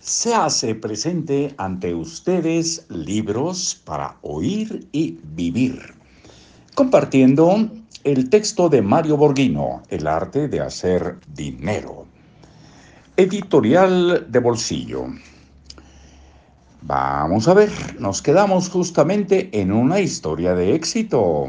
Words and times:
se 0.00 0.34
hace 0.34 0.74
presente 0.74 1.54
ante 1.58 1.94
ustedes 1.94 2.86
libros 2.88 3.80
para 3.84 4.16
oír 4.22 4.88
y 4.92 5.18
vivir, 5.22 5.94
compartiendo 6.74 7.68
el 8.04 8.30
texto 8.30 8.70
de 8.70 8.80
Mario 8.80 9.18
Borghino, 9.18 9.82
El 9.90 10.06
arte 10.06 10.48
de 10.48 10.60
hacer 10.60 11.18
dinero. 11.34 12.06
Editorial 13.18 14.26
de 14.30 14.38
bolsillo. 14.38 15.04
Vamos 16.80 17.46
a 17.46 17.52
ver, 17.52 17.70
nos 18.00 18.22
quedamos 18.22 18.70
justamente 18.70 19.50
en 19.52 19.70
una 19.70 20.00
historia 20.00 20.54
de 20.54 20.74
éxito. 20.74 21.48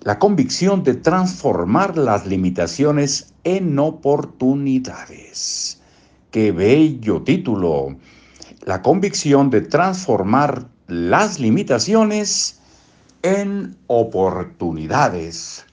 La 0.00 0.18
convicción 0.18 0.82
de 0.82 0.94
transformar 0.94 1.96
las 1.96 2.26
limitaciones 2.26 3.32
en 3.44 3.78
oportunidades. 3.78 5.78
Qué 6.32 6.50
bello 6.50 7.20
título. 7.20 7.94
La 8.64 8.80
convicción 8.80 9.50
de 9.50 9.60
transformar 9.60 10.66
las 10.86 11.38
limitaciones 11.38 12.58
en 13.20 13.76
oportunidades. 13.86 15.66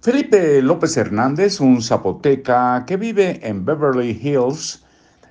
Felipe 0.00 0.62
López 0.62 0.96
Hernández, 0.96 1.60
un 1.60 1.82
zapoteca 1.82 2.84
que 2.86 2.96
vive 2.96 3.46
en 3.46 3.66
Beverly 3.66 4.18
Hills, 4.18 4.82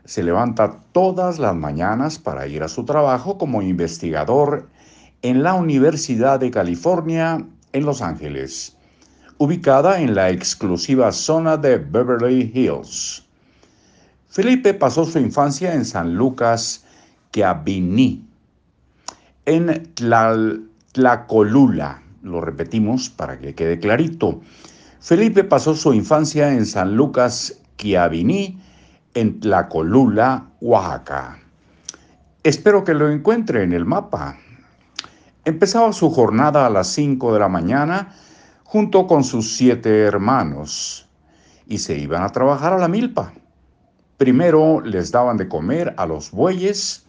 se 0.05 0.21
levanta 0.21 0.77
todas 0.91 1.39
las 1.39 1.55
mañanas 1.55 2.19
para 2.19 2.45
ir 2.45 2.61
a 2.61 2.67
su 2.67 2.85
trabajo 2.85 3.39
como 3.39 3.63
investigador 3.63 4.69
en 5.23 5.41
la 5.41 5.55
Universidad 5.55 6.39
de 6.39 6.51
California 6.51 7.43
en 7.73 7.85
Los 7.85 8.03
Ángeles, 8.03 8.77
ubicada 9.39 10.01
en 10.01 10.13
la 10.13 10.29
exclusiva 10.29 11.11
zona 11.11 11.57
de 11.57 11.79
Beverly 11.79 12.51
Hills. 12.53 13.25
Felipe 14.31 14.73
pasó 14.73 15.03
su 15.03 15.19
infancia 15.19 15.73
en 15.73 15.83
San 15.83 16.15
Lucas, 16.15 16.85
Quiabiní, 17.31 18.25
en 19.45 19.91
Tlacolula. 20.93 22.01
Lo 22.23 22.39
repetimos 22.39 23.09
para 23.09 23.37
que 23.37 23.53
quede 23.53 23.77
clarito. 23.77 24.39
Felipe 25.01 25.43
pasó 25.43 25.75
su 25.75 25.93
infancia 25.93 26.53
en 26.53 26.65
San 26.65 26.95
Lucas, 26.95 27.59
Quiabiní, 27.75 28.57
en 29.15 29.41
Tlacolula, 29.41 30.45
Oaxaca. 30.61 31.37
Espero 32.43 32.85
que 32.85 32.93
lo 32.93 33.09
encuentre 33.09 33.63
en 33.63 33.73
el 33.73 33.83
mapa. 33.83 34.37
Empezaba 35.43 35.91
su 35.91 36.09
jornada 36.09 36.67
a 36.67 36.69
las 36.69 36.87
5 36.87 37.33
de 37.33 37.39
la 37.39 37.49
mañana 37.49 38.15
junto 38.63 39.07
con 39.07 39.25
sus 39.25 39.57
siete 39.57 40.03
hermanos 40.03 41.05
y 41.67 41.79
se 41.79 41.97
iban 41.97 42.23
a 42.23 42.29
trabajar 42.29 42.71
a 42.71 42.77
la 42.77 42.87
milpa. 42.87 43.33
Primero 44.21 44.81
les 44.81 45.11
daban 45.11 45.37
de 45.37 45.47
comer 45.47 45.95
a 45.97 46.05
los 46.05 46.29
bueyes 46.29 47.07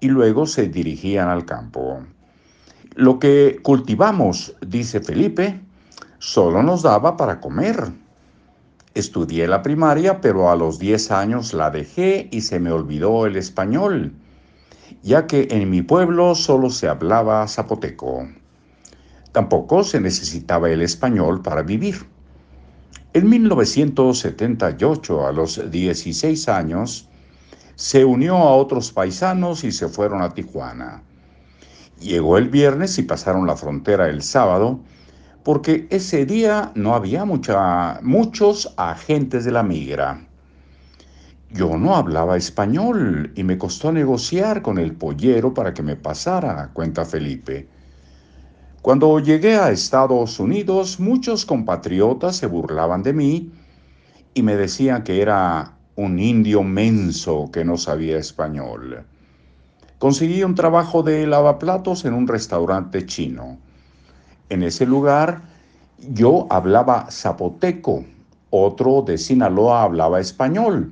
y 0.00 0.08
luego 0.08 0.46
se 0.46 0.68
dirigían 0.68 1.28
al 1.28 1.44
campo. 1.44 2.00
Lo 2.94 3.18
que 3.18 3.60
cultivamos, 3.62 4.56
dice 4.66 5.02
Felipe, 5.02 5.60
solo 6.18 6.62
nos 6.62 6.80
daba 6.80 7.18
para 7.18 7.40
comer. 7.40 7.92
Estudié 8.94 9.46
la 9.48 9.60
primaria, 9.60 10.22
pero 10.22 10.50
a 10.50 10.56
los 10.56 10.78
10 10.78 11.10
años 11.10 11.52
la 11.52 11.70
dejé 11.70 12.30
y 12.32 12.40
se 12.40 12.58
me 12.58 12.72
olvidó 12.72 13.26
el 13.26 13.36
español, 13.36 14.14
ya 15.02 15.26
que 15.26 15.46
en 15.50 15.68
mi 15.68 15.82
pueblo 15.82 16.34
solo 16.34 16.70
se 16.70 16.88
hablaba 16.88 17.46
zapoteco. 17.48 18.26
Tampoco 19.32 19.84
se 19.84 20.00
necesitaba 20.00 20.70
el 20.70 20.80
español 20.80 21.42
para 21.42 21.60
vivir. 21.60 21.96
En 23.12 23.28
1978, 23.28 25.26
a 25.26 25.32
los 25.32 25.68
16 25.68 26.48
años, 26.48 27.08
se 27.74 28.04
unió 28.04 28.36
a 28.36 28.54
otros 28.54 28.92
paisanos 28.92 29.64
y 29.64 29.72
se 29.72 29.88
fueron 29.88 30.22
a 30.22 30.32
Tijuana. 30.32 31.02
Llegó 31.98 32.38
el 32.38 32.48
viernes 32.48 32.96
y 32.98 33.02
pasaron 33.02 33.48
la 33.48 33.56
frontera 33.56 34.08
el 34.08 34.22
sábado, 34.22 34.78
porque 35.42 35.88
ese 35.90 36.24
día 36.24 36.70
no 36.76 36.94
había 36.94 37.24
muchos 37.24 38.72
agentes 38.76 39.44
de 39.44 39.50
la 39.50 39.64
migra. 39.64 40.24
Yo 41.50 41.76
no 41.76 41.96
hablaba 41.96 42.36
español 42.36 43.32
y 43.34 43.42
me 43.42 43.58
costó 43.58 43.90
negociar 43.90 44.62
con 44.62 44.78
el 44.78 44.94
pollero 44.94 45.52
para 45.52 45.74
que 45.74 45.82
me 45.82 45.96
pasara, 45.96 46.70
cuenta 46.72 47.04
Felipe. 47.04 47.68
Cuando 48.82 49.18
llegué 49.20 49.56
a 49.56 49.70
Estados 49.70 50.40
Unidos, 50.40 50.98
muchos 51.00 51.44
compatriotas 51.44 52.36
se 52.36 52.46
burlaban 52.46 53.02
de 53.02 53.12
mí 53.12 53.52
y 54.32 54.42
me 54.42 54.56
decían 54.56 55.02
que 55.02 55.20
era 55.20 55.76
un 55.96 56.18
indio 56.18 56.62
menso 56.62 57.50
que 57.52 57.62
no 57.62 57.76
sabía 57.76 58.16
español. 58.16 59.04
Conseguí 59.98 60.42
un 60.44 60.54
trabajo 60.54 61.02
de 61.02 61.26
lavaplatos 61.26 62.06
en 62.06 62.14
un 62.14 62.26
restaurante 62.26 63.04
chino. 63.04 63.58
En 64.48 64.62
ese 64.62 64.86
lugar 64.86 65.42
yo 65.98 66.46
hablaba 66.48 67.10
zapoteco, 67.10 68.06
otro 68.48 69.02
de 69.02 69.18
Sinaloa 69.18 69.82
hablaba 69.82 70.20
español. 70.20 70.90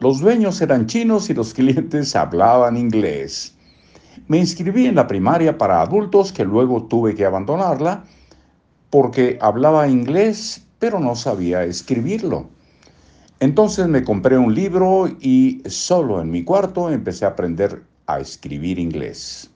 Los 0.00 0.18
dueños 0.18 0.60
eran 0.62 0.86
chinos 0.86 1.30
y 1.30 1.34
los 1.34 1.54
clientes 1.54 2.16
hablaban 2.16 2.76
inglés. 2.76 3.54
Me 4.28 4.38
inscribí 4.38 4.86
en 4.86 4.94
la 4.94 5.06
primaria 5.06 5.58
para 5.58 5.80
adultos 5.80 6.32
que 6.32 6.44
luego 6.44 6.84
tuve 6.84 7.14
que 7.14 7.24
abandonarla 7.24 8.04
porque 8.90 9.38
hablaba 9.40 9.88
inglés 9.88 10.66
pero 10.80 10.98
no 10.98 11.14
sabía 11.14 11.62
escribirlo. 11.62 12.48
Entonces 13.38 13.86
me 13.86 14.02
compré 14.02 14.36
un 14.36 14.54
libro 14.54 15.08
y 15.20 15.62
solo 15.66 16.20
en 16.20 16.30
mi 16.30 16.42
cuarto 16.42 16.90
empecé 16.90 17.24
a 17.24 17.28
aprender 17.28 17.84
a 18.06 18.18
escribir 18.18 18.78
inglés. 18.78 19.50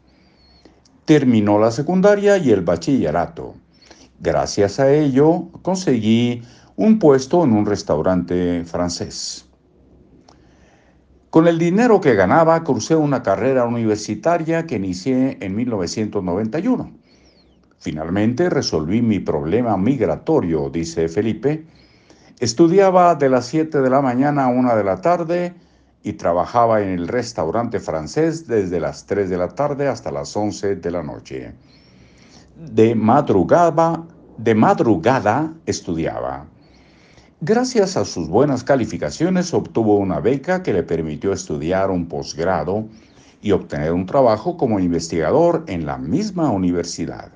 Terminó 1.04 1.58
la 1.58 1.70
secundaria 1.70 2.38
y 2.38 2.50
el 2.50 2.62
bachillerato. 2.62 3.54
Gracias 4.20 4.78
a 4.78 4.92
ello 4.92 5.48
conseguí 5.62 6.42
un 6.76 6.98
puesto 6.98 7.42
en 7.44 7.53
un 7.53 7.66
restaurante 7.66 8.64
francés. 8.64 9.47
Con 11.34 11.49
el 11.49 11.59
dinero 11.59 12.00
que 12.00 12.15
ganaba 12.15 12.62
crucé 12.62 12.95
una 12.95 13.25
carrera 13.25 13.65
universitaria 13.65 14.69
que 14.69 14.77
inicié 14.77 15.37
en 15.41 15.56
1991. 15.56 16.93
Finalmente 17.81 18.49
resolví 18.49 19.03
mi 19.03 19.19
problema 19.19 19.77
migratorio, 19.77 20.71
dice 20.71 21.09
Felipe. 21.09 21.67
Estudiaba 22.39 23.17
de 23.17 23.31
las 23.31 23.47
7 23.47 23.81
de 23.81 23.91
la 23.91 24.00
mañana 24.00 24.45
a 24.45 24.47
1 24.47 24.77
de 24.77 24.84
la 24.84 25.00
tarde 25.00 25.55
y 26.05 26.12
trabajaba 26.12 26.83
en 26.83 26.91
el 26.91 27.09
restaurante 27.09 27.81
francés 27.81 28.47
desde 28.47 28.78
las 28.78 29.05
3 29.05 29.28
de 29.28 29.37
la 29.37 29.49
tarde 29.49 29.89
hasta 29.89 30.12
las 30.12 30.37
11 30.37 30.77
de 30.77 30.91
la 30.93 31.03
noche. 31.03 31.53
De 32.55 32.95
madrugada, 32.95 34.05
de 34.39 34.55
madrugada 34.55 35.53
estudiaba. 35.66 36.47
Gracias 37.41 37.97
a 37.97 38.05
sus 38.05 38.28
buenas 38.28 38.62
calificaciones 38.62 39.53
obtuvo 39.53 39.97
una 39.99 40.21
beca 40.21 40.62
que 40.62 40.72
le 40.72 40.84
permitió 40.84 41.33
estudiar 41.33 41.91
un 41.91 42.06
posgrado 42.06 42.87
y 43.43 43.50
obtener 43.50 43.93
un 43.93 44.06
trabajo 44.06 44.56
como 44.56 44.78
investigador 44.78 45.65
en 45.67 45.84
la 45.84 45.99
misma 45.99 46.50
universidad. 46.50 47.33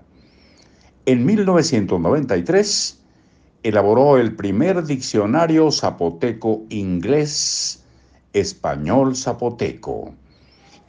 En 1.04 1.26
1993 1.26 3.00
elaboró 3.64 4.18
el 4.18 4.36
primer 4.36 4.84
diccionario 4.84 5.70
zapoteco 5.72 6.62
inglés 6.68 7.82
español 8.32 9.16
zapoteco. 9.16 10.14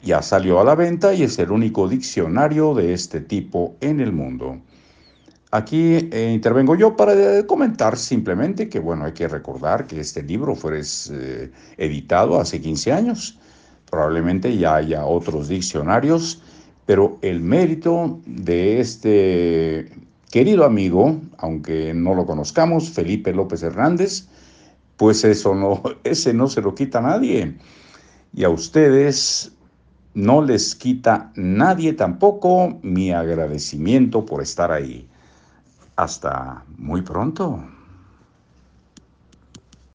Ya 0.02 0.22
salió 0.22 0.60
a 0.60 0.64
la 0.64 0.76
venta 0.76 1.12
y 1.14 1.24
es 1.24 1.38
el 1.40 1.50
único 1.50 1.88
diccionario 1.88 2.74
de 2.74 2.94
este 2.94 3.20
tipo 3.20 3.74
en 3.80 4.00
el 4.00 4.12
mundo. 4.12 4.60
Aquí 5.52 6.08
eh, 6.12 6.30
intervengo 6.32 6.76
yo 6.76 6.96
para 6.96 7.12
eh, 7.38 7.44
comentar 7.44 7.96
simplemente 7.98 8.68
que, 8.68 8.78
bueno, 8.78 9.04
hay 9.04 9.12
que 9.12 9.26
recordar 9.26 9.84
que 9.86 9.98
este 9.98 10.22
libro 10.22 10.54
fue 10.54 10.80
eh, 10.80 11.50
editado 11.76 12.40
hace 12.40 12.60
15 12.60 12.92
años. 12.92 13.36
Probablemente 13.90 14.56
ya 14.56 14.76
haya 14.76 15.04
otros 15.04 15.48
diccionarios, 15.48 16.40
pero 16.86 17.18
el 17.22 17.40
mérito 17.40 18.20
de 18.26 18.78
este 18.78 19.90
querido 20.30 20.64
amigo, 20.64 21.20
aunque 21.38 21.92
no 21.94 22.14
lo 22.14 22.26
conozcamos, 22.26 22.90
Felipe 22.90 23.32
López 23.32 23.64
Hernández, 23.64 24.28
pues 24.96 25.24
eso 25.24 25.52
no, 25.56 25.82
ese 26.04 26.32
no 26.32 26.46
se 26.46 26.62
lo 26.62 26.76
quita 26.76 27.00
nadie. 27.00 27.56
Y 28.32 28.44
a 28.44 28.50
ustedes 28.50 29.50
no 30.14 30.42
les 30.42 30.76
quita 30.76 31.32
nadie 31.34 31.92
tampoco 31.92 32.78
mi 32.82 33.10
agradecimiento 33.10 34.24
por 34.24 34.42
estar 34.42 34.70
ahí. 34.70 35.09
Hasta 35.96 36.64
muy 36.76 37.02
pronto. 37.02 37.62